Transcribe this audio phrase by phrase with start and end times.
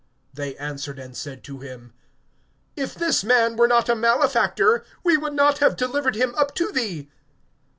[0.35, 1.93] (30)They answered and said to him:
[2.75, 6.71] If this man were not a malefactor, we would not have delivered him up to
[6.71, 7.11] thee.